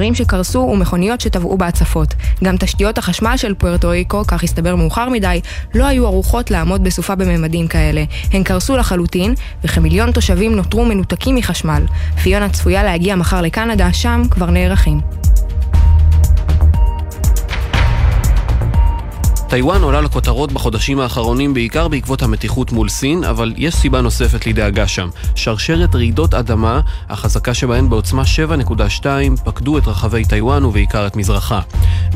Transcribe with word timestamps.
ערים 0.00 0.14
שקרסו 0.14 0.58
ומכוניות 0.58 1.20
שטבעו 1.20 1.58
בהצפות. 1.58 2.14
גם 2.44 2.56
תשתיות 2.56 2.98
החשמל 2.98 3.36
של 3.36 3.54
פוארטו 3.54 3.88
ריקו, 3.88 4.24
כך 4.26 4.44
הסתבר 4.44 4.76
מאוחר 4.76 5.08
מדי, 5.08 5.40
לא 5.74 5.86
היו 5.86 6.06
ערוכות 6.06 6.50
לעמוד 6.50 6.84
בסופה 6.84 7.14
בממדים 7.14 7.68
כאלה. 7.68 8.04
הן 8.32 8.42
קרסו 8.42 8.76
לחלוטין, 8.76 9.34
וכמיליון 9.64 10.12
תושבים 10.12 10.56
נותרו 10.56 10.84
מנותקים 10.84 11.34
מחשמל. 11.34 11.82
פיונה 12.22 12.48
צפויה 12.48 12.82
להגיע 12.82 13.16
מחר 13.16 13.40
לקנדה, 13.40 13.92
שם 13.92 14.22
כבר 14.30 14.50
נערכים. 14.50 15.00
טיוואן 19.50 19.82
עולה 19.82 20.00
לכותרות 20.00 20.52
בחודשים 20.52 21.00
האחרונים 21.00 21.54
בעיקר 21.54 21.88
בעקבות 21.88 22.22
המתיחות 22.22 22.72
מול 22.72 22.88
סין, 22.88 23.24
אבל 23.24 23.52
יש 23.56 23.74
סיבה 23.74 24.00
נוספת 24.00 24.46
לדאגה 24.46 24.88
שם. 24.88 25.08
שרשרת 25.34 25.94
רעידות 25.94 26.34
אדמה, 26.34 26.80
החזקה 27.08 27.54
שבהן 27.54 27.88
בעוצמה 27.88 28.22
7.2, 29.02 29.04
פקדו 29.44 29.78
את 29.78 29.88
רחבי 29.88 30.24
טיוואן 30.24 30.64
ובעיקר 30.64 31.06
את 31.06 31.16
מזרחה. 31.16 31.60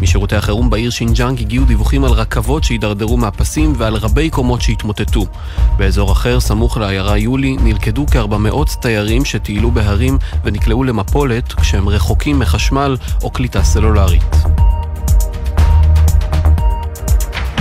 משירותי 0.01 0.37
החירום 0.37 0.71
בעיר 0.71 0.91
שינג'אנג 0.91 1.41
הגיעו 1.41 1.65
דיווחים 1.65 2.05
על 2.05 2.11
רכבות 2.11 2.65
שהידרדרו 2.65 3.17
מהפסים 3.17 3.73
ועל 3.79 3.95
רבי 3.95 4.31
קומות 4.31 4.63
שהתמוטטו. 4.63 5.27
באזור 5.77 6.13
אחר, 6.13 6.41
סמוך 6.41 6.77
לעיירה 6.77 7.19
יולי, 7.19 7.57
נלכדו 7.61 8.07
כ-400 8.07 8.81
תיירים 8.81 9.25
שטיילו 9.25 9.71
בהרים 9.71 10.19
ונקלעו 10.45 10.85
למפולת 10.85 11.53
כשהם 11.53 11.89
רחוקים 11.89 12.39
מחשמל 12.39 12.97
או 13.23 13.31
קליטה 13.31 13.63
סלולרית. 13.63 14.54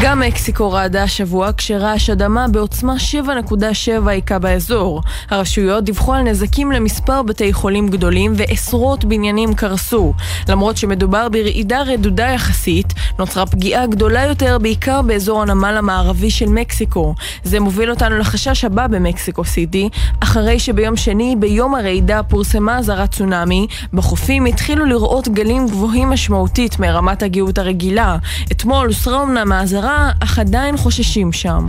גם 0.05 0.19
מקסיקו 0.19 0.71
רעדה 0.71 1.03
השבוע 1.03 1.49
כשרעש 1.57 2.09
אדמה 2.09 2.47
בעוצמה 2.47 2.95
7.7 3.25 4.09
היכה 4.09 4.39
באזור. 4.39 5.01
הרשויות 5.29 5.83
דיווחו 5.83 6.13
על 6.13 6.23
נזקים 6.23 6.71
למספר 6.71 7.21
בתי 7.21 7.53
חולים 7.53 7.89
גדולים 7.89 8.33
ועשרות 8.35 9.05
בניינים 9.05 9.53
קרסו. 9.53 10.13
למרות 10.49 10.77
שמדובר 10.77 11.29
ברעידה 11.29 11.81
רדודה 11.81 12.23
יחסית, 12.23 12.93
נוצרה 13.19 13.45
פגיעה 13.45 13.85
גדולה 13.85 14.23
יותר 14.23 14.57
בעיקר 14.57 15.01
באזור 15.01 15.41
הנמל 15.41 15.77
המערבי 15.77 16.31
של 16.31 16.49
מקסיקו. 16.49 17.15
זה 17.43 17.59
מוביל 17.59 17.89
אותנו 17.89 18.17
לחשש 18.17 18.65
הבא 18.65 18.87
במקסיקו 18.87 19.45
סיטי, 19.45 19.89
אחרי 20.19 20.59
שביום 20.59 20.95
שני, 20.95 21.35
ביום 21.39 21.75
הרעידה, 21.75 22.23
פורסמה 22.23 22.77
אזהרת 22.77 23.11
צונאמי, 23.11 23.67
בחופים 23.93 24.45
התחילו 24.45 24.85
לראות 24.85 25.27
גלים 25.27 25.67
גבוהים 25.67 26.09
משמעותית 26.09 26.79
מרמת 26.79 27.23
הגאות 27.23 27.57
הרגילה. 27.57 28.17
אתמול 28.51 28.87
הוסרה 28.87 29.23
אמנם 29.23 29.51
האזהרה 29.51 29.92
אך 30.19 30.39
עדיין 30.39 30.77
חוששים 30.77 31.31
שם. 31.31 31.67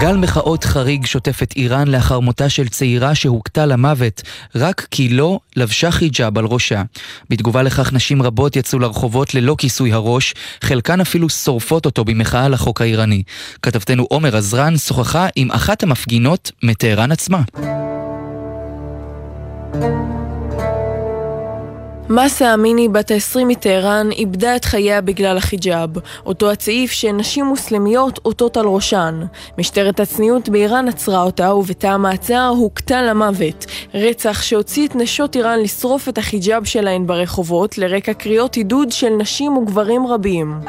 גל 0.00 0.16
מחאות 0.16 0.64
חריג 0.64 1.06
שוטף 1.06 1.42
את 1.42 1.52
איראן 1.56 1.88
לאחר 1.88 2.20
מותה 2.20 2.48
של 2.48 2.68
צעירה 2.68 3.14
שהוכתה 3.14 3.66
למוות 3.66 4.22
רק 4.54 4.86
כי 4.90 5.08
לא 5.08 5.40
לבשה 5.56 5.90
חיג'אב 5.90 6.38
על 6.38 6.44
ראשה. 6.44 6.82
בתגובה 7.30 7.62
לכך 7.62 7.92
נשים 7.92 8.22
רבות 8.22 8.56
יצאו 8.56 8.78
לרחובות 8.78 9.34
ללא 9.34 9.54
כיסוי 9.58 9.92
הראש, 9.92 10.34
חלקן 10.60 11.00
אפילו 11.00 11.28
שורפות 11.28 11.86
אותו 11.86 12.04
במחאה 12.04 12.48
לחוק 12.48 12.80
האיראני. 12.80 13.22
כתבתנו 13.62 14.04
עומר 14.10 14.36
עזרן 14.36 14.76
שוחחה 14.76 15.28
עם 15.36 15.50
אחת 15.50 15.82
המפגינות 15.82 16.50
מטהרן 16.62 17.12
עצמה. 17.12 17.42
מסה 22.10 22.54
אמיני 22.54 22.88
בת 22.88 23.10
ה-20 23.10 23.44
מטהרן 23.44 24.08
איבדה 24.12 24.56
את 24.56 24.64
חייה 24.64 25.00
בגלל 25.00 25.36
החיג'אב, 25.36 25.90
אותו 26.26 26.50
הצעיף 26.50 26.92
שנשים 26.92 27.44
מוסלמיות 27.44 28.18
עוטות 28.22 28.56
על 28.56 28.66
ראשן. 28.66 29.20
משטרת 29.58 30.00
הצניעות 30.00 30.48
באיראן 30.48 30.88
עצרה 30.88 31.22
אותה 31.22 31.54
ובתא 31.54 31.86
המעצר 31.86 32.52
הוכתה 32.56 33.02
למוות. 33.02 33.66
רצח 33.94 34.42
שהוציא 34.42 34.88
את 34.88 34.96
נשות 34.96 35.36
איראן 35.36 35.60
לשרוף 35.60 36.08
את 36.08 36.18
החיג'אב 36.18 36.64
שלהן 36.64 37.06
ברחובות 37.06 37.78
לרקע 37.78 38.12
קריאות 38.12 38.56
עידוד 38.56 38.92
של 38.92 39.08
נשים 39.08 39.56
וגברים 39.56 40.06
רבים. 40.06 40.60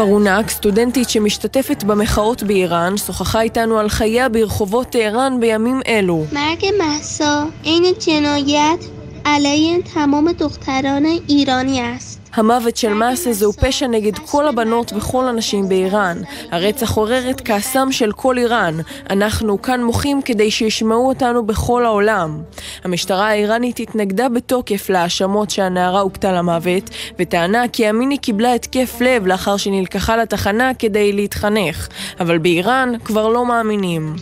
פרונק, 0.00 0.50
סטודנטית 0.50 1.10
שמשתתפת 1.10 1.84
במחאות 1.84 2.42
באיראן, 2.42 2.96
שוחחה 2.96 3.40
איתנו 3.42 3.78
על 3.78 3.88
חייה 3.88 4.28
ברחובות 4.28 4.86
טהרן 4.86 5.40
בימים 5.40 5.80
אלו. 5.86 6.24
مرگ 6.32 6.64
محسا 6.78 7.44
عین 7.64 7.84
جنایت 7.98 8.84
علیه 9.24 9.82
تمام 9.94 10.32
دختران 10.32 11.04
ایرانی 11.28 11.80
است 11.80 12.09
המוות 12.33 12.77
של 12.77 12.93
מאסה 12.93 13.33
זהו 13.33 13.53
פשע 13.53 13.87
נגד 13.87 14.19
כל 14.19 14.47
הבנות 14.47 14.93
וכל 14.95 15.27
הנשים 15.27 15.69
באיראן. 15.69 16.17
הרצח 16.51 16.97
עורר 16.97 17.29
את 17.29 17.41
כעסם 17.45 17.91
של 17.91 18.11
כל 18.11 18.37
איראן. 18.37 18.77
אנחנו 19.09 19.61
כאן 19.61 19.83
מוחים 19.83 20.21
כדי 20.21 20.51
שישמעו 20.51 21.07
אותנו 21.07 21.45
בכל 21.45 21.85
העולם. 21.85 22.41
המשטרה 22.83 23.27
האיראנית 23.27 23.79
התנגדה 23.79 24.29
בתוקף 24.29 24.89
להאשמות 24.89 25.49
שהנערה 25.49 25.99
הוכתה 25.99 26.31
למוות, 26.31 26.89
וטענה 27.19 27.67
כי 27.67 27.89
אמיני 27.89 28.17
קיבלה 28.17 28.53
התקף 28.53 28.97
לב 29.01 29.27
לאחר 29.27 29.57
שנלקחה 29.57 30.17
לתחנה 30.17 30.71
כדי 30.79 31.13
להתחנך. 31.13 31.87
אבל 32.19 32.37
באיראן 32.37 32.93
כבר 33.05 33.27
לא 33.27 33.45
מאמינים. 33.45 34.15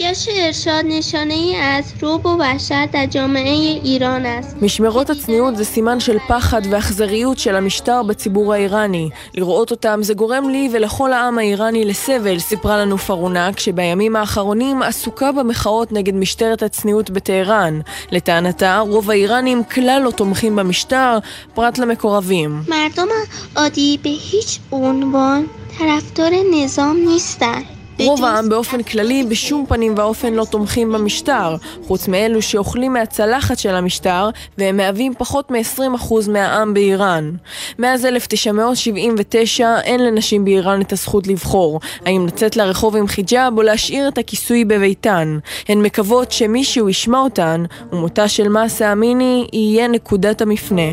משמרות 4.61 5.09
הצניעות 5.09 5.57
זה 5.57 5.65
סימן 5.65 5.99
של 5.99 6.17
פחד 6.27 6.61
ואכזריות 6.69 7.39
של 7.39 7.55
המשטר 7.55 7.98
בעיקר 7.99 8.09
בציבור 8.09 8.53
האיראני. 8.53 9.09
לראות 9.33 9.71
אותם 9.71 9.99
זה 10.03 10.13
גורם 10.13 10.49
לי 10.49 10.69
ולכל 10.73 11.13
העם 11.13 11.37
האיראני 11.37 11.85
לסבל, 11.85 12.39
סיפרה 12.39 12.77
לנו 12.77 12.97
פרונה, 12.97 13.53
כשבימים 13.53 14.15
האחרונים 14.15 14.81
עסוקה 14.81 15.31
במחאות 15.31 15.91
נגד 15.91 16.13
משטרת 16.13 16.63
הצניעות 16.63 17.09
בטהרן. 17.09 17.79
לטענתה, 18.11 18.79
רוב 18.79 19.09
האיראנים 19.09 19.63
כלל 19.63 20.01
לא 20.05 20.11
תומכים 20.11 20.55
במשטר, 20.55 21.17
פרט 21.53 21.77
למקורבים. 21.77 22.61
מרדום 22.67 23.09
העודי 23.55 23.97
בהיץ' 24.03 24.59
אונבון 24.71 25.47
הרפתור 25.79 26.29
נזום 26.51 26.97
ניסטן. 27.07 27.78
רוב 27.99 28.23
העם 28.23 28.49
באופן 28.49 28.83
כללי 28.83 29.23
בשום 29.29 29.65
פנים 29.65 29.93
ואופן 29.97 30.33
לא 30.33 30.45
תומכים 30.45 30.91
במשטר, 30.91 31.55
חוץ 31.87 32.07
מאלו 32.07 32.41
שאוכלים 32.41 32.93
מהצלחת 32.93 33.59
של 33.59 33.75
המשטר, 33.75 34.29
והם 34.57 34.77
מהווים 34.77 35.13
פחות 35.17 35.51
מ-20% 35.51 36.13
מהעם 36.31 36.73
באיראן. 36.73 37.31
מאז 37.79 38.05
1979 38.05 39.79
אין 39.83 40.05
לנשים 40.05 40.45
באיראן 40.45 40.81
את 40.81 40.93
הזכות 40.93 41.27
לבחור, 41.27 41.79
האם 42.05 42.25
לצאת 42.27 42.55
לרחוב 42.55 42.95
עם 42.95 43.07
חיג'אב 43.07 43.57
או 43.57 43.61
להשאיר 43.61 44.07
את 44.07 44.17
הכיסוי 44.17 44.65
בביתן. 44.65 45.39
הן 45.67 45.81
מקוות 45.81 46.31
שמישהו 46.31 46.89
ישמע 46.89 47.19
אותן, 47.19 47.63
ומותה 47.91 48.27
של 48.27 48.49
מאסה 48.49 48.91
אמיני 48.91 49.47
יהיה 49.53 49.87
נקודת 49.87 50.41
המפנה. 50.41 50.89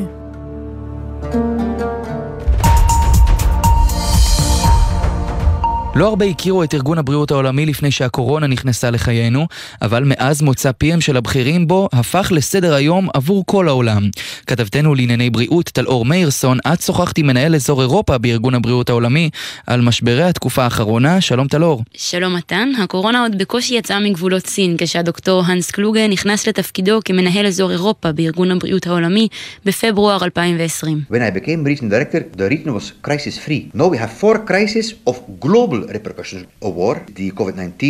לא 5.99 6.09
הרבה 6.09 6.25
הכירו 6.25 6.65
את 6.65 6.75
ארגון 6.75 6.99
הבריאות 6.99 7.31
העולמי 7.31 7.67
לפני 7.67 7.91
שהקורונה 7.91 8.47
נכנסה 8.47 8.91
לחיינו, 8.91 9.47
אבל 9.83 10.05
מאז 10.07 10.43
מוצא 10.43 10.73
פיהם 10.73 11.01
של 11.01 11.17
הבכירים 11.17 11.67
בו 11.67 11.89
הפך 11.93 12.29
לסדר 12.35 12.75
היום 12.75 13.09
עבור 13.15 13.45
כל 13.47 13.69
העולם. 13.69 14.11
כתבתנו 14.47 14.95
לענייני 14.95 15.31
בריאות 15.31 15.67
טלאור 15.67 16.05
מאירסון, 16.05 16.59
את 16.73 16.83
שוחחת 16.83 17.19
עם 17.19 17.27
מנהל 17.27 17.55
אזור 17.55 17.83
אירופה 17.83 18.19
בארגון 18.19 18.55
הבריאות 18.55 18.91
העולמי 18.91 19.31
על 19.67 19.81
משברי 19.81 20.23
התקופה 20.23 20.65
האחרונה. 20.65 21.21
שלום 21.21 21.49
טלאור. 21.49 21.83
שלום 21.93 22.37
מתן, 22.37 22.69
הקורונה 22.83 23.23
עוד 23.23 23.39
בקושי 23.39 23.75
יצאה 23.75 24.01
מגבולות 24.01 24.47
סין 24.47 24.75
כשהדוקטור 24.79 25.43
הנס 25.47 25.71
קלוגה 25.71 26.09
נכנס 26.09 26.49
לתפקידו 26.49 27.01
כמנהל 27.05 27.47
אזור 27.47 27.71
אירופה 27.71 28.13
בארגון 28.13 28.51
הבריאות 28.51 28.87
העולמי 28.87 29.29
בפברואר 29.65 30.25
2020. 30.25 31.01
When 31.11 31.15
I 31.15 31.39
became 31.39 31.65
region 31.65 31.89
director, 31.89 32.39
the 32.39 32.49
region 32.49 32.75
was 32.75 32.93
crisis 33.09 33.39
free. 33.47 33.71
Now 33.75 33.89
we 33.89 33.97
have 33.97 34.13
four 34.23 34.39
crises 34.39 34.95
of 35.07 35.17
global 35.41 35.86
repercussions 35.91 36.47
of 36.65 36.73
war, 36.77 36.97
the 37.17 37.31
COVID-19, 37.31 37.83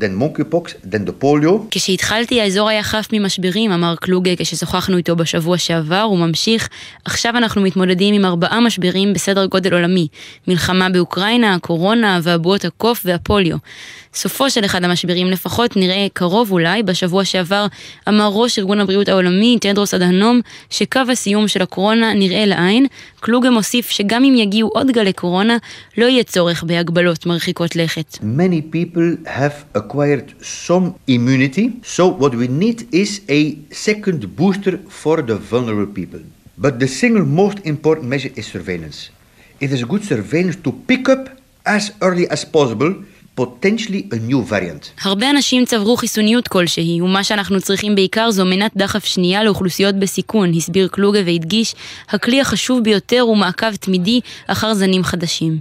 then 0.00 0.12
monkeypox, 0.22 0.74
then 0.92 1.04
the 1.08 1.22
polio. 1.22 1.68
כשהתחלתי 1.70 2.40
האזור 2.40 2.68
היה 2.68 2.82
חף 2.82 3.08
ממשברים, 3.12 3.72
אמר 3.72 3.94
קלוגה 3.96 4.36
כששוחחנו 4.36 4.96
איתו 4.96 5.16
בשבוע 5.16 5.58
שעבר, 5.58 6.00
הוא 6.00 6.18
ממשיך, 6.18 6.68
עכשיו 7.04 7.36
אנחנו 7.36 7.62
מתמודדים 7.62 8.14
עם 8.14 8.24
ארבעה 8.24 8.60
משברים 8.60 9.12
בסדר 9.12 9.46
גודל 9.46 9.74
עולמי, 9.74 10.08
מלחמה 10.48 10.88
באוקראינה, 10.88 11.54
הקורונה, 11.54 12.20
ואבועות 12.22 12.64
הקוף 12.64 13.02
והפוליו. 13.04 13.56
סופו 14.14 14.50
של 14.50 14.64
אחד 14.64 14.84
המשברים 14.84 15.30
לפחות 15.30 15.76
נראה 15.76 16.06
קרוב 16.12 16.52
אולי, 16.52 16.82
בשבוע 16.82 17.24
שעבר 17.24 17.66
אמר 18.08 18.28
ראש 18.32 18.58
ארגון 18.58 18.80
הבריאות 18.80 19.08
העולמי, 19.08 19.58
תדרוס 19.60 19.94
אדהנום, 19.94 20.40
שקו 20.70 21.00
הסיום 21.12 21.48
של 21.48 21.62
הקורונה 21.62 22.14
נראה 22.14 22.46
לעין. 22.46 22.86
קלוגה 23.20 23.50
מוסיף 23.50 23.90
שגם 23.90 24.24
אם 24.24 24.34
יגיעו 24.34 24.68
עוד 24.68 24.90
גלי 24.90 25.12
קורונה, 25.12 25.56
לא 25.98 26.06
יהיה 26.06 26.24
צורך 26.24 26.62
בהגבלות 26.62 27.26
מרחיקות 27.37 27.75
לכת. 27.75 28.19
Many 28.21 28.61
people 28.75 29.17
have 29.25 29.55
acquired 29.79 30.27
some 30.41 30.85
immunity, 31.07 31.65
so 31.95 32.03
what 32.21 32.33
we 32.41 32.47
need 32.63 32.79
is 32.91 33.21
a 33.29 33.41
second 33.87 34.19
booster 34.39 34.75
for 35.01 35.15
the 35.21 35.37
vulnerable 35.51 35.91
people. 35.99 36.21
But 36.57 36.73
the 36.79 36.89
single 37.01 37.25
most 37.41 37.57
important 37.73 38.05
measure 38.13 38.33
is 38.39 38.45
surveillance. 38.55 38.99
It 39.63 39.69
is 39.75 39.83
good 39.83 40.03
surveillance 40.11 40.57
to 40.65 40.71
pick 40.89 41.03
up 41.15 41.23
as 41.77 41.83
early 42.07 42.25
as 42.35 42.41
possible 42.57 42.91
potentially 43.38 44.12
a 44.12 44.30
new 44.30 44.50
variant. 44.50 45.02
הרבה 45.02 45.30
אנשים 45.30 45.64
צברו 45.64 45.96
חיסוניות 45.96 46.48
כלשהי, 46.48 47.00
ומה 47.00 47.24
שאנחנו 47.24 47.60
צריכים 47.60 47.94
בעיקר 47.94 48.30
זו 48.30 48.44
מנת 48.44 48.72
דחף 48.76 49.04
שנייה 49.04 49.44
לאוכלוסיות 49.44 49.94
בסיכון, 49.94 50.54
הסביר 50.54 50.88
קלוגה 50.88 51.20
והדגיש, 51.26 51.74
הכלי 52.08 52.40
החשוב 52.40 52.84
ביותר 52.84 53.20
הוא 53.20 53.36
מעקב 53.36 53.76
תמידי 53.76 54.20
אחר 54.46 54.74
זנים 54.74 55.04
חדשים. 55.04 55.58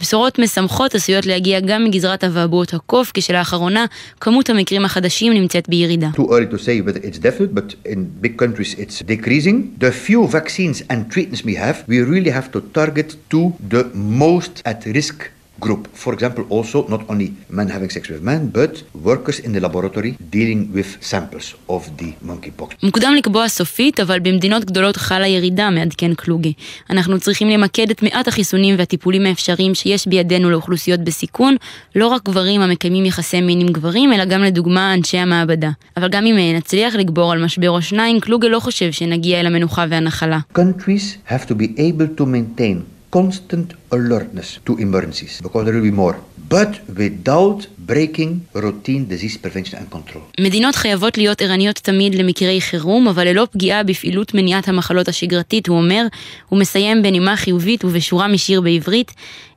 בשורות 0.00 0.38
משמחות 0.38 0.94
עשויות 0.94 1.26
להגיע 1.26 1.60
גם 1.60 1.84
מגזרת 1.84 2.24
אבעבועות 2.24 2.74
הקוף, 2.74 3.10
כשלאחרונה 3.14 3.86
כמות 4.20 4.50
המקרים 4.50 4.84
החדשים 4.84 5.32
נמצאת 5.32 5.68
בירידה. 5.68 6.08
Too 6.16 6.20
early 6.20 6.54
to 6.54 6.58
say 6.58 6.86
whether 6.86 7.00
it's 7.00 7.18
definite, 7.18 7.54
but 7.54 7.88
in 7.88 7.98
big 8.20 8.36
countries 8.36 8.74
it's 8.78 9.02
decreasing. 9.06 9.82
The 9.84 10.08
few 10.08 10.26
vaccines 10.26 10.82
and 10.90 11.12
treatments 11.14 11.44
we 11.44 11.54
have, 11.54 11.76
we 11.88 12.00
really 12.00 12.30
have 12.30 12.50
to 12.52 12.60
target 12.78 13.14
to 13.30 13.52
the 13.70 13.84
most 13.94 14.62
at 14.66 14.84
risk 14.94 15.33
group. 15.60 15.88
For 16.04 16.12
example, 16.14 16.44
also 16.50 16.78
not 16.88 17.02
only 17.08 17.28
men 17.50 17.68
having 17.68 17.90
sex 17.90 18.08
with 18.08 18.22
men, 18.22 18.40
but 18.58 18.82
workers 19.10 19.38
in 19.38 19.52
the 19.52 19.60
laboratory 19.60 20.12
dealing 20.36 20.60
with 20.76 20.88
samples 21.00 21.54
of 21.68 21.82
the 21.98 22.10
monkeypox. 22.28 22.74
מוקדם 22.82 23.14
לקבוע 23.18 23.48
סופית, 23.48 24.00
אבל 24.00 24.20
במדינות 24.20 24.64
גדולות 24.64 24.96
חלה 24.96 25.26
ירידה, 25.26 25.70
מעדכן 25.70 26.14
קלוגי. 26.14 26.52
אנחנו 26.90 27.20
צריכים 27.20 27.48
למקד 27.48 27.90
את 27.90 28.02
מעט 28.02 28.28
החיסונים 28.28 28.74
והטיפולים 28.78 29.26
האפשריים 29.26 29.74
שיש 29.74 30.08
בידינו 30.08 30.50
לאוכלוסיות 30.50 31.00
בסיכון, 31.00 31.56
לא 31.94 32.06
רק 32.06 32.24
גברים 32.24 32.60
המקיימים 32.60 33.04
יחסי 33.04 33.40
מין 33.40 33.60
עם 33.60 33.68
גברים, 33.68 34.12
אלא 34.12 34.24
גם 34.24 34.42
לדוגמה 34.42 34.94
אנשי 34.94 35.18
המעבדה. 35.18 35.70
אבל 35.96 36.08
גם 36.08 36.26
אם 36.26 36.36
נצליח 36.56 36.94
לגבור 36.94 37.32
על 37.32 37.44
משבר 37.44 37.70
או 37.70 37.82
שניים, 37.82 38.20
קלוגה 38.20 38.48
לא 38.48 38.60
חושב 38.60 38.92
שנגיע 38.92 39.40
אל 39.40 39.46
המנוחה 39.46 39.84
והנחלה. 39.88 40.38
Countries 40.58 41.30
have 41.30 41.48
to 41.48 41.54
be 41.54 41.78
able 41.78 42.20
to 42.20 42.24
maintain 42.24 42.93
constant 43.18 43.68
alertness 43.96 44.48
to 44.66 44.72
emergencies 44.86 45.34
because 45.46 45.62
there 45.64 45.74
will 45.76 45.88
be 45.92 45.96
more, 46.04 46.16
but 46.56 46.72
without 47.02 47.60
breaking 47.92 48.32
routine 48.66 49.02
disease 49.12 49.36
prevention 49.36 49.76
and 49.78 49.88
control. 49.90 50.22
מדינות 50.40 50.74
חייבות 50.74 51.18
להיות 51.18 51.42
ערניות 51.42 51.76
תמיד 51.76 52.14
למקרי 52.14 52.60
חירום, 52.60 53.08
אבל 53.08 53.28
ללא 53.28 53.46
פגיעה 53.50 53.82
בפעילות 53.82 54.34
מניעת 54.34 54.68
המחלות 54.68 55.08
השגרתית, 55.08 55.66
הוא 55.66 55.76
אומר, 55.76 56.06
הוא 56.48 56.58
מסיים 56.58 57.02
בנימה 57.02 57.36
חיובית 57.36 57.84
ובשורה 57.84 58.28
משיר 58.28 58.60
בעברית, 58.60 59.12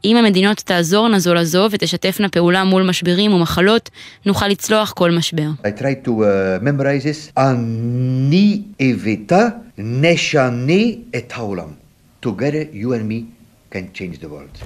אם 0.06 0.18
המדינות 0.18 0.57
תעזורנה 0.57 1.19
זו 1.19 1.33
לזו 1.33 1.68
ותשתפנה 1.71 2.30
פעולה 2.30 2.63
מול 2.63 2.83
משברים 2.83 3.33
ומחלות, 3.33 3.89
נוכל 4.25 4.48
לצלוח 4.48 4.92
כל 4.92 5.12
משבר. 5.12 5.48
I 5.63 5.80
try 5.80 6.06
to 6.06 6.09
uh, 6.09 6.63
memorize 6.63 7.04
this. 7.04 7.31
אני 7.38 8.62
אבטה 8.81 9.48
נשנה 9.77 10.83
את 11.18 11.33
העולם. 11.36 11.68
Together, 12.25 12.65
you 12.74 12.94
and 12.94 13.07
me 13.12 13.37
can 13.72 13.98
change 13.98 14.24
the 14.24 14.28
world. 14.28 14.64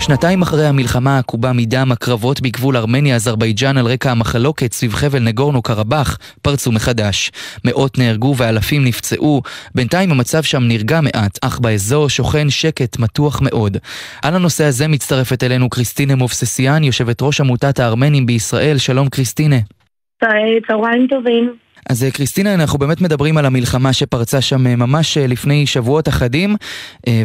שנתיים 0.00 0.42
אחרי 0.42 0.66
המלחמה 0.66 1.16
העקובה 1.16 1.52
מדם, 1.52 1.92
הקרבות 1.92 2.40
בגבול 2.40 2.76
ארמניה-אזרבייג'אן 2.76 3.78
על 3.78 3.86
רקע 3.86 4.10
המחלוקת 4.10 4.72
סביב 4.72 4.94
חבל 4.94 5.18
נגורנו 5.18 5.62
קרבאח 5.62 6.18
פרצו 6.42 6.72
מחדש. 6.72 7.30
מאות 7.64 7.98
נהרגו 7.98 8.34
ואלפים 8.36 8.84
נפצעו. 8.84 9.42
בינתיים 9.74 10.10
המצב 10.10 10.42
שם 10.42 10.62
נרגע 10.62 11.00
מעט, 11.00 11.38
אך 11.42 11.60
באזור 11.60 12.08
שוכן 12.08 12.50
שקט 12.50 12.98
מתוח 12.98 13.40
מאוד. 13.42 13.76
על 14.22 14.34
הנושא 14.34 14.64
הזה 14.64 14.88
מצטרפת 14.88 15.44
אלינו 15.44 15.70
קריסטינה 15.70 16.14
מובססיאן, 16.14 16.84
יושבת 16.84 17.22
ראש 17.22 17.40
עמותת 17.40 17.80
הארמנים 17.80 18.26
בישראל. 18.26 18.78
שלום 18.78 19.08
קריסטינה. 19.08 19.56
צהריים 20.66 21.06
טובים. 21.10 21.71
אז 21.90 22.04
אה, 22.04 22.10
קריסטינה, 22.10 22.54
אנחנו 22.54 22.78
באמת 22.78 23.00
מדברים 23.00 23.38
על 23.38 23.46
המלחמה 23.46 23.92
שפרצה 23.92 24.40
שם 24.40 24.66
אה, 24.66 24.76
ממש 24.76 25.18
אה, 25.18 25.26
לפני 25.26 25.66
שבועות 25.66 26.08
אחדים, 26.08 26.50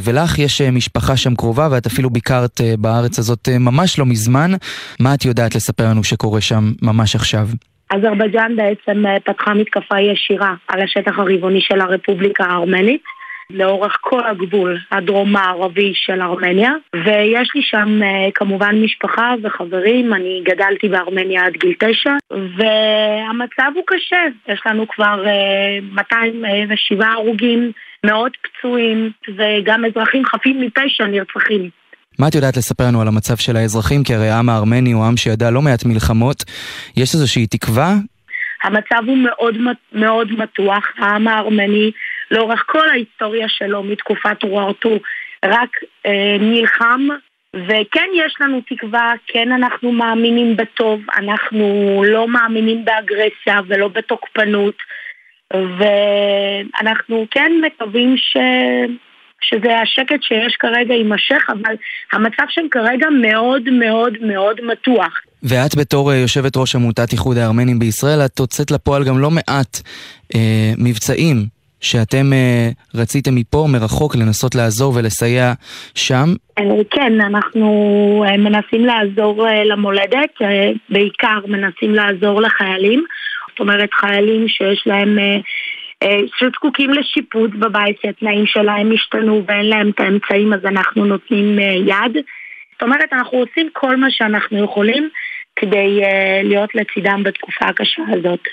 ולך 0.03 0.39
יש 0.39 0.61
משפחה 0.61 1.17
שם 1.17 1.35
קרובה, 1.35 1.67
ואת 1.71 1.85
אפילו 1.85 2.09
ביקרת 2.09 2.61
בארץ 2.79 3.19
הזאת 3.19 3.49
ממש 3.59 3.99
לא 3.99 4.05
מזמן. 4.05 4.51
מה 4.99 5.13
את 5.13 5.25
יודעת 5.25 5.55
לספר 5.55 5.83
לנו 5.83 6.03
שקורה 6.03 6.41
שם 6.41 6.71
ממש 6.81 7.15
עכשיו? 7.15 7.47
אזרבייג'אן 7.89 8.55
בעצם 8.55 9.03
פתחה 9.25 9.53
מתקפה 9.53 9.99
ישירה 9.99 10.53
על 10.67 10.81
השטח 10.81 11.19
הריבוני 11.19 11.61
של 11.61 11.81
הרפובליקה 11.81 12.43
הארמנית. 12.43 13.01
לאורך 13.51 13.97
כל 14.01 14.21
הגבול 14.27 14.77
הדרום-מערבי 14.91 15.91
של 15.95 16.21
ארמניה 16.21 16.71
ויש 16.95 17.49
לי 17.55 17.61
שם 17.63 18.03
אה, 18.03 18.29
כמובן 18.35 18.75
משפחה 18.83 19.33
וחברים, 19.43 20.13
אני 20.13 20.41
גדלתי 20.45 20.89
בארמניה 20.89 21.45
עד 21.45 21.53
גיל 21.53 21.73
תשע 21.79 22.13
והמצב 22.31 23.71
הוא 23.75 23.83
קשה, 23.87 24.17
יש 24.47 24.61
לנו 24.65 24.87
כבר 24.87 25.23
207 25.91 27.05
אה, 27.05 27.13
הרוגים, 27.13 27.71
מאות 28.05 28.37
פצועים 28.41 29.11
וגם 29.27 29.85
אזרחים 29.85 30.25
חפים 30.25 30.61
מפשע 30.61 31.05
נרצחים. 31.05 31.69
מה 32.19 32.27
את 32.27 32.35
יודעת 32.35 32.57
לספר 32.57 32.83
לנו 32.87 33.01
על 33.01 33.07
המצב 33.07 33.37
של 33.37 33.55
האזרחים? 33.55 34.03
כי 34.03 34.15
הרי 34.15 34.29
העם 34.29 34.49
הארמני 34.49 34.91
הוא 34.91 35.05
עם 35.05 35.17
שידע 35.17 35.51
לא 35.51 35.61
מעט 35.61 35.85
מלחמות. 35.85 36.43
יש 36.97 37.13
איזושהי 37.13 37.47
תקווה? 37.47 37.93
המצב 38.63 39.07
הוא 39.07 39.17
מאוד 39.17 39.57
מאוד 39.93 40.31
מתוח. 40.31 40.85
העם 40.97 41.27
הארמני 41.27 41.91
לאורך 42.31 42.63
כל 42.67 42.89
ההיסטוריה 42.89 43.49
שלו 43.49 43.83
מתקופת 43.83 44.43
וורטו 44.43 44.99
רק 45.45 45.69
אה, 46.05 46.37
נלחם. 46.39 47.07
וכן 47.55 48.09
יש 48.15 48.33
לנו 48.39 48.61
תקווה, 48.69 49.13
כן 49.27 49.51
אנחנו 49.51 49.91
מאמינים 49.91 50.57
בטוב, 50.57 51.01
אנחנו 51.17 52.03
לא 52.07 52.27
מאמינים 52.27 52.85
באגרסיה 52.85 53.59
ולא 53.67 53.87
בתוקפנות. 53.87 54.75
ואנחנו 55.53 57.25
כן 57.31 57.51
מקווים 57.65 58.17
ש... 58.17 58.37
שזה 59.41 59.79
השקט 59.79 60.23
שיש 60.23 60.55
כרגע 60.59 60.93
יימשך, 60.93 61.43
אבל 61.49 61.75
המצב 62.13 62.43
שם 62.49 62.61
כרגע 62.71 63.07
מאוד 63.21 63.69
מאוד 63.69 64.13
מאוד 64.21 64.61
מתוח. 64.61 65.13
ואת 65.43 65.75
בתור 65.75 66.11
אה, 66.11 66.17
יושבת 66.17 66.57
ראש 66.57 66.75
עמותת 66.75 67.11
איחוד 67.11 67.37
הארמנים 67.37 67.79
בישראל, 67.79 68.19
את 68.25 68.39
הוצאת 68.39 68.71
לפועל 68.71 69.03
גם 69.03 69.19
לא 69.19 69.31
מעט 69.31 69.77
אה, 70.35 70.71
מבצעים 70.77 71.56
שאתם 71.81 72.33
אה, 72.33 72.69
רציתם 72.95 73.35
מפה, 73.35 73.67
מרחוק, 73.69 74.15
לנסות 74.15 74.55
לעזור 74.55 74.93
ולסייע 74.95 75.53
שם? 75.95 76.25
אה, 76.59 76.63
כן, 76.91 77.21
אנחנו 77.21 78.23
אה, 78.27 78.37
מנסים 78.37 78.85
לעזור 78.85 79.47
למולדת, 79.65 80.33
בעיקר 80.89 81.39
מנסים 81.47 81.95
לעזור 81.95 82.41
לחיילים. 82.41 83.03
זאת 83.49 83.59
אומרת, 83.59 83.93
חיילים 83.93 84.47
שיש 84.47 84.83
להם... 84.85 85.17
שזקוקים 86.39 86.89
לשיפוט 86.93 87.51
בבית, 87.51 87.97
שהתנאים 88.01 88.45
שלהם 88.45 88.91
השתנו 88.91 89.43
ואין 89.47 89.65
להם 89.65 89.89
את 89.89 89.99
האמצעים, 89.99 90.53
אז 90.53 90.59
אנחנו 90.65 91.05
נותנים 91.05 91.59
יד. 91.59 92.13
זאת 92.73 92.81
אומרת, 92.81 93.13
אנחנו 93.13 93.37
עושים 93.37 93.69
כל 93.73 93.95
מה 93.95 94.07
שאנחנו 94.11 94.63
יכולים 94.63 95.09
כדי 95.55 96.01
להיות 96.43 96.75
לצידם 96.75 97.21
בתקופה 97.23 97.65
הקשה 97.65 98.01
הזאת. 98.13 98.47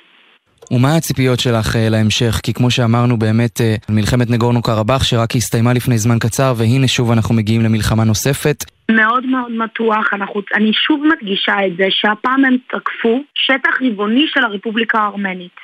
ומה 0.70 0.96
הציפיות 0.96 1.40
שלך 1.40 1.76
להמשך? 1.90 2.40
כי 2.42 2.52
כמו 2.52 2.70
שאמרנו 2.70 3.18
באמת, 3.18 3.60
מלחמת 3.88 4.30
נגורנו 4.30 4.62
קרבאח 4.62 5.04
שרק 5.04 5.36
הסתיימה 5.36 5.72
לפני 5.72 5.98
זמן 5.98 6.18
קצר 6.18 6.52
והנה 6.56 6.88
שוב 6.88 7.12
אנחנו 7.12 7.34
מגיעים 7.34 7.60
למלחמה 7.60 8.04
נוספת. 8.04 8.64
מאוד 8.90 9.26
מאוד 9.26 9.52
מתוח, 9.52 10.12
אנחנו, 10.12 10.40
אני 10.54 10.72
שוב 10.72 11.00
מדגישה 11.12 11.66
את 11.66 11.76
זה 11.76 11.84
שהפעם 11.90 12.44
הם 12.44 12.56
תקפו 12.66 13.22
שטח 13.34 13.80
ריבוני 13.80 14.24
של 14.28 14.44
הרפובליקה 14.44 14.98
הארמנית. 14.98 15.56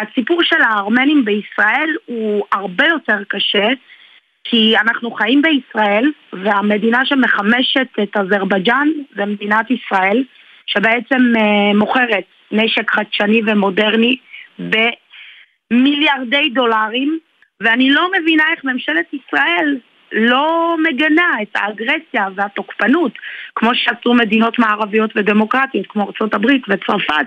הסיפור 0.00 0.42
של 0.42 0.62
הארמנים 0.62 1.24
בישראל 1.24 1.90
הוא 2.06 2.44
הרבה 2.52 2.84
יותר 2.86 3.18
קשה 3.28 3.68
כי 4.44 4.74
אנחנו 4.78 5.10
חיים 5.10 5.42
בישראל 5.42 6.12
והמדינה 6.32 7.04
שמחמשת 7.04 7.86
את 8.02 8.16
אזרבייג'אן 8.16 8.88
זה 9.16 9.24
מדינת 9.24 9.70
ישראל 9.70 10.24
שבעצם 10.66 11.32
uh, 11.36 11.76
מוכרת 11.76 12.24
נשק 12.52 12.90
חדשני 12.90 13.40
ומודרני 13.46 14.16
במיליארדי 14.58 16.50
דולרים 16.50 17.18
ואני 17.60 17.90
לא 17.90 18.08
מבינה 18.18 18.44
איך 18.52 18.64
ממשלת 18.64 19.06
ישראל 19.14 19.78
לא 20.12 20.76
מגנה 20.82 21.30
את 21.42 21.48
האגרסיה 21.54 22.26
והתוקפנות 22.34 23.12
כמו 23.54 23.70
שעשו 23.74 24.14
מדינות 24.14 24.58
מערביות 24.58 25.10
ודמוקרטיות 25.16 25.86
כמו 25.86 26.02
ארה"ב 26.02 26.46
וצרפת 26.68 27.26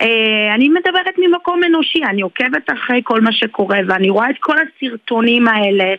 אה, 0.00 0.54
אני 0.54 0.68
מדברת 0.68 1.14
ממקום 1.18 1.60
אנושי, 1.64 2.04
אני 2.04 2.22
עוקבת 2.22 2.70
אחרי 2.72 3.00
כל 3.04 3.20
מה 3.20 3.32
שקורה 3.32 3.78
ואני 3.88 4.10
רואה 4.10 4.30
את 4.30 4.36
כל 4.40 4.56
הסרטונים 4.58 5.48
האלה 5.48 5.94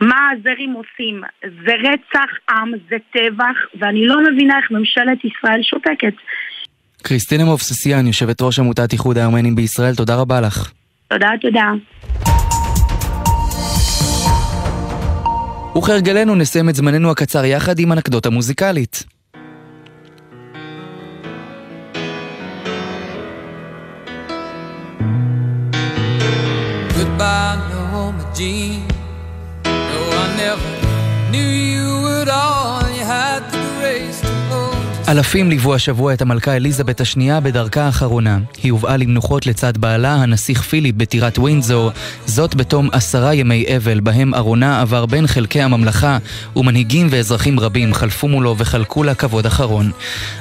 מה 0.00 0.30
הזרים 0.30 0.72
עושים. 0.72 1.22
זה 1.42 1.74
רצח 1.74 2.30
עם, 2.50 2.72
זה 2.90 2.96
טבח, 3.12 3.56
ואני 3.74 4.06
לא 4.06 4.20
מבינה 4.20 4.58
איך 4.58 4.70
ממשלת 4.70 5.24
ישראל 5.24 5.62
שותקת. 5.62 6.14
קריסטינה 7.02 7.44
מובססיאן, 7.44 8.06
יושבת 8.06 8.42
ראש 8.42 8.58
עמותת 8.58 8.92
איחוד 8.92 9.18
הארמנים 9.18 9.54
בישראל, 9.54 9.94
תודה 9.94 10.16
רבה 10.16 10.40
לך. 10.40 10.70
תודה, 11.08 11.28
תודה. 11.40 11.72
וכהרגלנו 15.78 16.34
נסיים 16.34 16.68
את 16.68 16.74
זמננו 16.74 17.10
הקצר 17.10 17.44
יחד 17.44 17.78
עם 17.78 17.92
אנקדוטה 17.92 18.30
מוזיקלית. 18.30 19.04
Goodbye, 26.96 27.56
Norma 27.70 28.24
Jean. 28.36 28.82
No, 29.64 30.00
I 30.22 30.26
never 30.42 30.72
knew 31.30 31.50
you 31.72 31.90
at 32.20 32.28
all. 32.28 32.59
אלפים 35.10 35.50
ליוו 35.50 35.74
השבוע 35.74 36.12
את 36.12 36.22
המלכה 36.22 36.56
אליזבת 36.56 37.00
השנייה 37.00 37.40
בדרכה 37.40 37.82
האחרונה. 37.82 38.38
היא 38.62 38.72
הובאה 38.72 38.96
למנוחות 38.96 39.46
לצד 39.46 39.78
בעלה, 39.78 40.14
הנסיך 40.14 40.62
פיליפ 40.62 40.96
בטירת 40.96 41.38
ווינזור, 41.38 41.90
זאת 42.26 42.54
בתום 42.54 42.88
עשרה 42.92 43.34
ימי 43.34 43.64
אבל, 43.76 44.00
בהם 44.00 44.34
ארונה 44.34 44.80
עבר 44.80 45.06
בין 45.06 45.26
חלקי 45.26 45.62
הממלכה, 45.62 46.18
ומנהיגים 46.56 47.06
ואזרחים 47.10 47.60
רבים 47.60 47.94
חלפו 47.94 48.28
מולו 48.28 48.54
וחלקו 48.58 49.02
לה 49.02 49.14
כבוד 49.14 49.46
אחרון. 49.46 49.90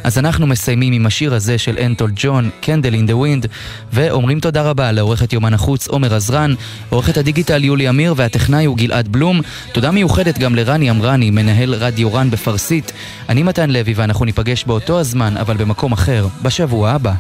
אז 0.04 0.18
אנחנו 0.18 0.48
מסיימים 0.48 0.94
עם 0.94 1.06
השיר 1.06 1.34
הזה 1.34 1.58
של 1.58 1.78
אלטון 1.86 2.12
ג'ון, 2.16 2.50
Candle 2.62 2.94
in 2.94 3.06
the 3.06 3.16
Wind, 3.16 3.46
ואומרים 3.94 4.40
תודה 4.40 4.62
רבה 4.62 4.92
לעורכת 4.92 5.34
יומן 5.34 5.54
החוץ 5.54 5.88
עומר 5.88 6.16
עזרן, 6.16 6.54
עורכת 6.90 7.18
הדיגיטל 7.18 7.64
יולי 7.64 7.90
אמיר 7.90 8.14
והטכנאי 8.18 8.66
הוא 8.66 8.78
גלעד 8.78 9.08
בלום. 9.08 9.42
תודה 9.72 9.92
מיוחדת 9.92 10.38
גם 10.38 10.56
לרני 10.56 10.90
אמרני, 10.90 11.32
מנהל 11.32 11.74
רדיו 11.74 12.14
רן 12.14 12.30
בפרסית. 12.30 12.92
אני 13.30 13.44
מתן 13.44 13.70
לוי 13.70 13.94
ואנחנו 13.96 14.26
ניפגש 14.26 14.59
באותו 14.66 15.00
הזמן, 15.00 15.38
אבל 15.38 15.58
במקום 15.58 15.92
אחר, 15.92 16.28
בשבוע 16.42 16.92
הבא. 16.92 17.14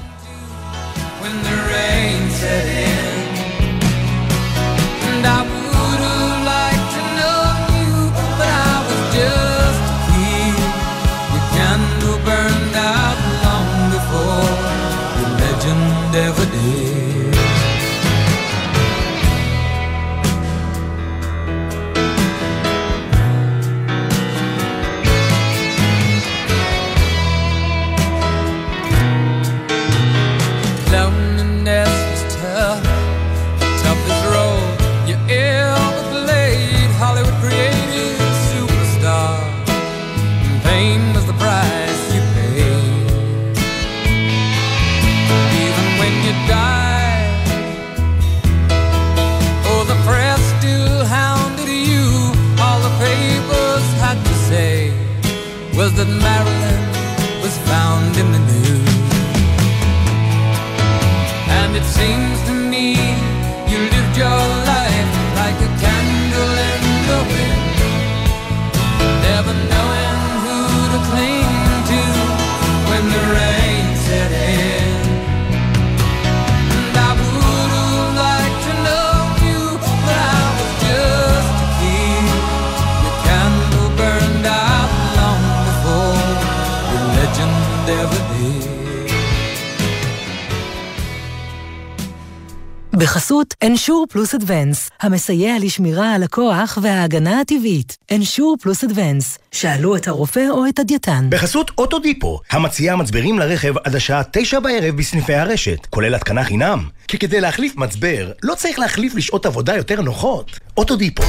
בחסות 93.40 93.56
אנשור 93.64 94.06
פלוס 94.10 94.36
אדוונס, 94.36 94.90
המסייע 95.02 95.56
לשמירה 95.60 96.14
על 96.14 96.24
הכוח 96.24 96.78
וההגנה 96.82 97.40
הטבעית. 97.40 97.98
אנשור 98.12 98.56
פלוס 98.62 98.84
אדוונס, 98.84 99.38
שאלו 99.52 99.96
את 99.96 100.08
הרופא 100.08 100.46
או 100.50 100.66
את 100.70 100.80
הדייתן. 100.80 101.28
בחסות 101.30 101.72
אוטודיפו, 101.78 102.40
המציעה 102.52 102.96
מצברים 102.96 103.40
לרכב 103.40 103.78
עד 103.78 103.96
השעה 103.96 104.22
תשע 104.32 104.60
בערב 104.60 104.96
בסניפי 104.96 105.34
הרשת, 105.34 105.86
כולל 105.86 106.16
התקנה 106.16 106.44
חינם. 106.44 106.88
כי 107.08 107.18
כדי 107.18 107.42
להחליף 107.42 107.76
מצבר, 107.76 108.32
לא 108.44 108.56
צריך 108.56 108.80
להחליף 108.80 109.16
לשעות 109.16 109.46
עבודה 109.46 109.76
יותר 109.76 110.02
נוחות. 110.02 110.60
אוטודיפו. 110.78 111.24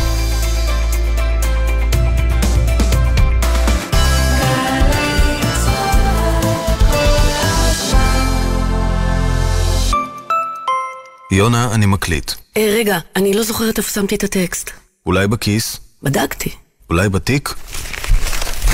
יונה, 11.32 11.74
אני 11.74 11.86
מקליט. 11.86 12.32
אה, 12.56 12.74
רגע, 12.78 12.98
אני 13.16 13.34
לא 13.34 13.42
זוכרת 13.42 13.78
איפה 13.78 13.90
שמתי 13.90 14.14
את 14.14 14.24
הטקסט. 14.24 14.70
אולי 15.06 15.26
בכיס? 15.26 15.80
בדקתי. 16.02 16.50
אולי 16.90 17.08
בתיק? 17.08 17.54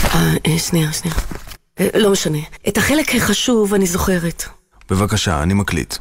אה, 0.04 0.32
אה 0.46 0.58
שנייה, 0.58 0.92
שנייה. 0.92 1.16
אה, 1.80 1.88
לא 1.94 2.12
משנה. 2.12 2.38
את 2.68 2.78
החלק 2.78 3.14
החשוב 3.14 3.74
אני 3.74 3.86
זוכרת. 3.86 4.44
בבקשה, 4.90 5.42
אני 5.42 5.54
מקליט. 5.54 5.96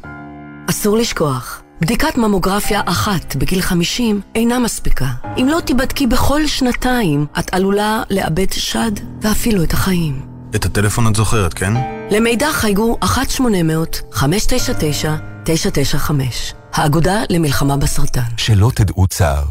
אסור 0.70 0.96
לשכוח. 0.96 1.62
בדיקת 1.80 2.16
ממוגרפיה 2.16 2.82
אחת 2.86 3.36
בגיל 3.36 3.60
50 3.60 4.20
אינה 4.34 4.58
מספיקה. 4.58 5.06
אם 5.38 5.48
לא 5.50 5.60
תיבדקי 5.60 6.06
בכל 6.06 6.46
שנתיים, 6.46 7.26
את 7.38 7.54
עלולה 7.54 8.02
לאבד 8.10 8.52
שד 8.52 8.92
ואפילו 9.22 9.62
את 9.62 9.72
החיים. 9.72 10.35
את 10.54 10.64
הטלפון 10.64 11.06
את 11.06 11.16
זוכרת, 11.16 11.54
כן? 11.54 11.72
למידע 12.10 12.52
חייגו 12.52 12.98
1-800-599 13.02 14.16
995, 15.44 16.54
האגודה 16.72 17.22
למלחמה 17.30 17.76
בסרטן. 17.76 18.20
שלא 18.36 18.70
תדעו 18.74 19.06
צער. 19.06 19.44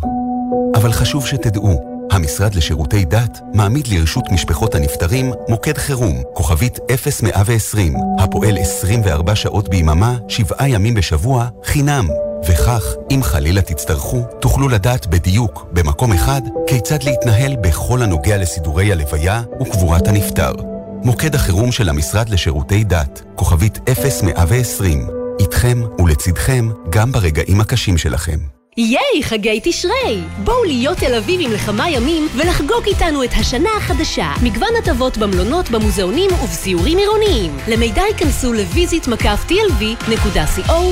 אבל 0.75 0.91
חשוב 0.91 1.25
שתדעו, 1.25 1.95
המשרד 2.11 2.55
לשירותי 2.55 3.05
דת 3.05 3.39
מעמיד 3.53 3.87
לרשות 3.87 4.25
משפחות 4.31 4.75
הנפטרים 4.75 5.31
מוקד 5.49 5.77
חירום, 5.77 6.21
כוכבית 6.33 6.79
0120, 6.89 7.93
הפועל 8.19 8.57
24 8.57 9.35
שעות 9.35 9.69
ביממה, 9.69 10.15
שבעה 10.27 10.69
ימים 10.69 10.93
בשבוע, 10.93 11.47
חינם. 11.65 12.07
וכך, 12.47 12.83
אם 13.11 13.23
חלילה 13.23 13.61
תצטרכו, 13.61 14.21
תוכלו 14.41 14.69
לדעת 14.69 15.07
בדיוק, 15.07 15.67
במקום 15.71 16.13
אחד, 16.13 16.41
כיצד 16.67 17.03
להתנהל 17.03 17.55
בכל 17.55 18.01
הנוגע 18.01 18.37
לסידורי 18.37 18.91
הלוויה 18.91 19.41
וקבורת 19.61 20.07
הנפטר. 20.07 20.74
מוקד 21.05 21.35
החירום 21.35 21.71
של 21.71 21.89
המשרד 21.89 22.29
לשירותי 22.29 22.83
דת, 22.83 23.21
כוכבית 23.35 23.79
0120, 23.89 25.07
איתכם 25.39 25.81
ולצידכם 25.99 26.69
גם 26.89 27.11
ברגעים 27.11 27.61
הקשים 27.61 27.97
שלכם. 27.97 28.37
ייי, 28.77 29.23
חגי 29.23 29.59
תשרי! 29.63 30.21
בואו 30.43 30.63
להיות 30.63 30.97
תל 30.97 31.15
אביבים 31.15 31.51
לכמה 31.51 31.89
ימים 31.89 32.27
ולחגוג 32.35 32.83
איתנו 32.87 33.23
את 33.23 33.29
השנה 33.33 33.69
החדשה. 33.77 34.31
מגוון 34.43 34.69
הטבות 34.79 35.17
במלונות, 35.17 35.69
במוזיאונים 35.69 36.31
ובסיורים 36.43 36.97
עירוניים. 36.97 37.57
למידע 37.67 38.01
ייכנסו 38.01 38.53
לויזית 38.53 39.07
מקף 39.07 39.45
tlv.co.il 39.49 40.87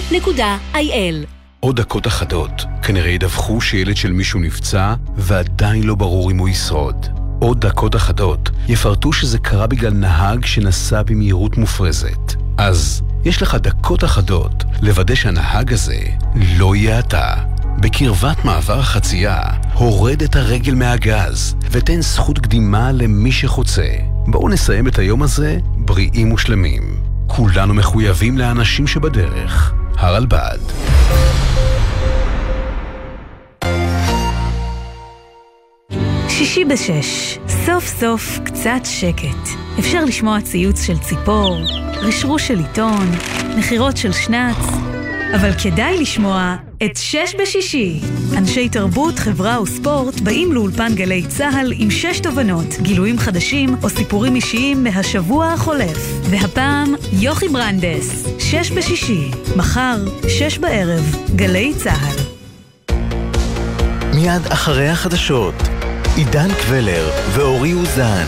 עוד 1.60 1.76
דקות 1.76 2.08
אחדות, 2.08 2.52
כנראה 2.84 3.10
ידווחו 3.10 3.62
שילד 3.62 3.98
של 3.98 4.12
מישהו 4.12 4.40
נפצע 4.40 4.94
ועדיין 5.16 5.84
לא 5.84 5.96
ברור 5.96 6.32
אם 6.32 6.38
הוא 6.38 6.50
ישרוד. 6.50 7.23
עוד 7.44 7.66
דקות 7.66 7.96
אחדות 7.96 8.50
יפרטו 8.68 9.14
שזה 9.14 9.40
קרה 9.40 9.68
בגלל 9.68 9.94
נהג 9.94 10.46
שנסע 10.46 11.02
במהירות 11.04 11.58
מופרזת. 11.58 12.36
אז 12.58 13.02
יש 13.26 13.42
לך 13.42 13.56
דקות 13.56 14.04
אחדות 14.04 14.64
לוודא 14.82 15.16
שהנהג 15.16 15.74
הזה 15.74 16.00
לא 16.58 16.76
יהיה 16.76 17.00
אתה. 17.00 17.34
בקרבת 17.80 18.46
מעבר 18.46 18.80
החצייה, 18.80 19.42
הורד 19.74 20.24
את 20.24 20.36
הרגל 20.36 20.76
מהגז 20.76 21.56
ותן 21.72 22.02
זכות 22.02 22.40
קדימה 22.40 22.92
למי 22.92 23.32
שחוצה. 23.32 23.88
בואו 24.28 24.50
נסיים 24.50 24.88
את 24.88 25.00
היום 25.00 25.24
הזה 25.24 25.58
בריאים 25.78 26.32
ושלמים. 26.32 27.04
כולנו 27.28 27.74
מחויבים 27.74 28.38
לאנשים 28.38 28.88
שבדרך. 28.88 29.74
הרלב"ד 29.98 30.60
שישי 36.44 36.66
בשש, 36.66 37.38
סוף 37.66 37.88
סוף 37.88 38.40
קצת 38.46 38.80
שקט. 38.84 39.50
אפשר 39.80 40.06
לשמוע 40.06 40.42
ציוץ 40.42 40.82
של 40.82 40.98
ציפור, 40.98 41.58
רשרוש 42.02 42.48
של 42.48 42.60
עיתון, 42.60 43.08
נחירות 43.58 43.98
של 43.98 44.12
שנץ, 44.12 44.58
אבל 45.36 45.50
כדאי 45.64 45.98
לשמוע 46.02 46.56
את 46.86 46.98
שש 46.98 47.36
בשישי. 47.42 48.00
אנשי 48.38 48.70
תרבות, 48.70 49.20
חברה 49.20 49.62
וספורט 49.62 50.20
באים 50.20 50.54
לאולפן 50.54 50.96
גלי 50.96 51.28
צה"ל 51.28 51.74
עם 51.76 51.92
שש 51.92 52.20
תובנות, 52.20 52.68
גילויים 52.82 53.20
חדשים 53.20 53.76
או 53.84 53.90
סיפורים 53.90 54.36
אישיים 54.36 54.84
מהשבוע 54.84 55.48
החולף. 55.48 55.98
והפעם, 56.30 56.96
יוכי 57.14 57.48
ברנדס, 57.50 58.28
שש 58.40 58.72
בשישי, 58.72 59.32
מחר, 59.56 59.98
שש 60.28 60.58
בערב, 60.58 61.16
גלי 61.36 61.74
צה"ל. 61.78 62.34
מיד 64.16 64.42
אחרי 64.50 64.88
החדשות, 64.88 65.56
עידן 66.16 66.54
קבלר 66.54 67.12
ואורי 67.34 67.74
אוזן. 67.74 68.28